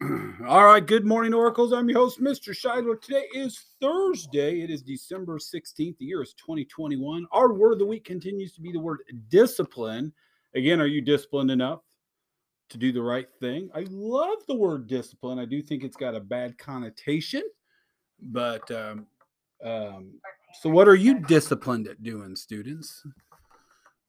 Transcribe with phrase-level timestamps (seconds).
[0.48, 1.74] All right, good morning, Oracles.
[1.74, 2.56] I'm your host, Mr.
[2.56, 2.98] Scheidler.
[2.98, 4.62] Today is Thursday.
[4.62, 5.98] It is December 16th.
[5.98, 7.26] The year is 2021.
[7.32, 10.10] Our word of the week continues to be the word discipline.
[10.54, 11.80] Again, are you disciplined enough
[12.70, 13.68] to do the right thing?
[13.74, 15.38] I love the word discipline.
[15.38, 17.42] I do think it's got a bad connotation,
[18.22, 19.06] but um,
[19.62, 20.14] um,
[20.62, 23.04] so what are you disciplined at doing, students?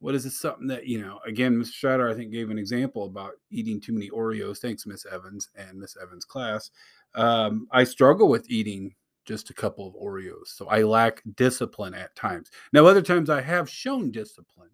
[0.00, 3.04] What is it something that you know again mr Shatter, i think gave an example
[3.04, 4.58] about eating too many oreos.
[4.58, 6.70] Thanks miss evans and miss evans class.
[7.14, 8.94] Um, i struggle with eating
[9.24, 12.50] just a couple of oreos so i lack discipline at times.
[12.72, 14.70] Now other times i have shown discipline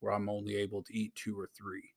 [0.00, 1.90] where i'm only able to eat two or three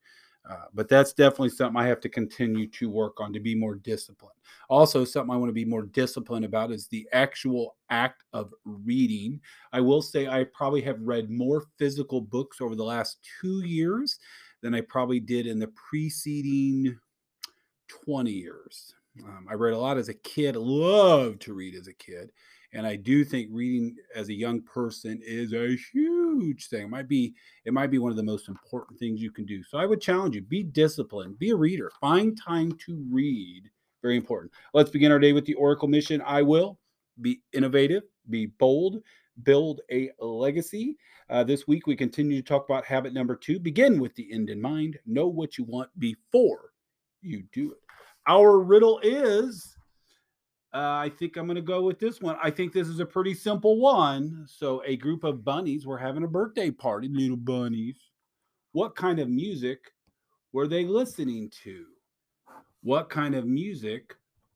[0.49, 3.75] uh, but that's definitely something I have to continue to work on to be more
[3.75, 4.37] disciplined.
[4.69, 9.39] Also, something I want to be more disciplined about is the actual act of reading.
[9.71, 14.17] I will say I probably have read more physical books over the last two years
[14.61, 16.97] than I probably did in the preceding
[17.87, 18.95] 20 years.
[19.23, 22.31] Um, I read a lot as a kid, loved to read as a kid.
[22.73, 26.83] And I do think reading as a young person is a huge thing.
[26.83, 27.33] It might be
[27.65, 29.63] it might be one of the most important things you can do.
[29.63, 33.69] So I would challenge you: be disciplined, be a reader, find time to read.
[34.01, 34.51] Very important.
[34.73, 36.21] Let's begin our day with the Oracle mission.
[36.25, 36.79] I will
[37.21, 39.01] be innovative, be bold,
[39.43, 40.97] build a legacy.
[41.29, 43.59] Uh, this week we continue to talk about habit number two.
[43.59, 44.97] Begin with the end in mind.
[45.05, 46.71] Know what you want before
[47.21, 47.77] you do it.
[48.27, 49.75] Our riddle is
[50.73, 52.37] uh, I think I'm going to go with this one.
[52.41, 54.45] I think this is a pretty simple one.
[54.47, 57.97] So, a group of bunnies were having a birthday party, little bunnies.
[58.71, 59.91] What kind of music
[60.53, 61.85] were they listening to?
[62.83, 64.15] What kind of music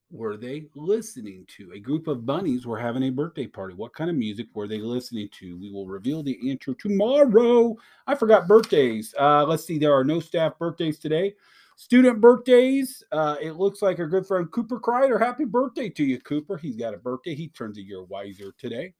[0.09, 1.73] were they listening to?
[1.73, 3.73] A group of bunnies were having a birthday party.
[3.73, 5.57] What kind of music were they listening to?
[5.57, 7.75] We will reveal the answer tomorrow.
[8.07, 9.13] I forgot birthdays.
[9.19, 11.35] Uh, let's see, there are no staff birthdays today.
[11.77, 13.03] Student birthdays.
[13.11, 15.19] Uh, it looks like our good friend Cooper Kreider.
[15.19, 16.57] Happy birthday to you, Cooper.
[16.57, 17.35] He's got a birthday.
[17.35, 18.93] He turns a year wiser today.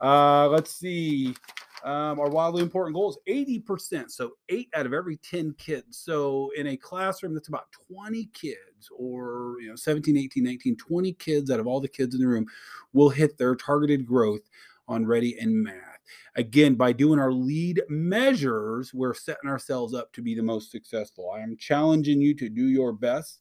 [0.00, 1.34] Uh, let's see.
[1.84, 4.10] Um, our wildly important goal is 80%.
[4.10, 5.98] So, eight out of every 10 kids.
[5.98, 11.12] So, in a classroom that's about 20 kids, or you know, 17, 18, 19, 20
[11.12, 12.46] kids out of all the kids in the room
[12.94, 14.48] will hit their targeted growth
[14.88, 15.93] on ready and math.
[16.36, 21.30] Again, by doing our lead measures, we're setting ourselves up to be the most successful.
[21.30, 23.40] I am challenging you to do your best.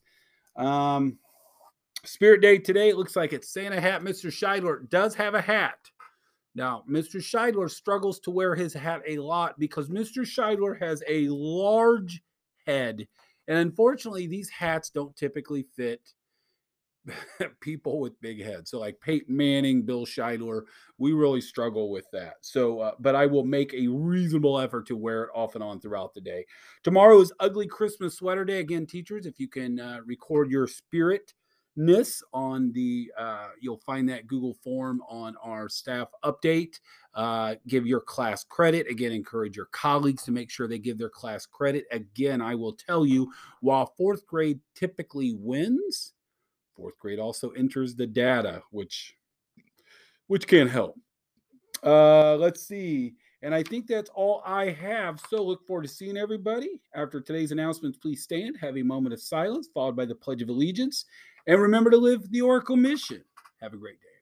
[0.56, 1.18] Um,
[2.06, 4.02] Spirit Day today, it looks like it's Santa hat.
[4.02, 4.28] Mr.
[4.28, 5.78] Scheidler does have a hat.
[6.56, 7.16] Now, Mr.
[7.16, 10.20] Scheidler struggles to wear his hat a lot because Mr.
[10.20, 12.22] Scheidler has a large
[12.68, 13.08] head.
[13.48, 16.02] And unfortunately, these hats don't typically fit
[17.62, 18.72] people with big heads.
[18.72, 20.64] So like Peyton Manning, Bill Scheidler,
[20.98, 22.36] we really struggle with that.
[22.42, 25.80] So, uh, but I will make a reasonable effort to wear it off and on
[25.80, 26.46] throughout the day.
[26.84, 28.60] Tomorrow is Ugly Christmas Sweater Day.
[28.60, 31.34] Again, teachers, if you can uh, record your spirit
[32.34, 36.80] on the uh, you'll find that google form on our staff update
[37.16, 41.10] uh, give your class credit again encourage your colleagues to make sure they give their
[41.10, 43.32] class credit again i will tell you
[43.62, 46.14] while fourth grade typically wins
[46.76, 49.16] Fourth grade also enters the data, which
[50.28, 50.96] which can't help.
[51.84, 53.16] Uh, let's see.
[53.42, 55.20] And I think that's all I have.
[55.30, 56.82] So look forward to seeing everybody.
[56.96, 60.48] After today's announcements, please stand, have a moment of silence, followed by the Pledge of
[60.48, 61.06] Allegiance.
[61.46, 63.22] And remember to live the Oracle mission.
[63.62, 64.13] Have a great day.